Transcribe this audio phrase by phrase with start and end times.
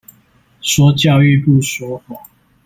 [0.61, 2.17] 說教育部說謊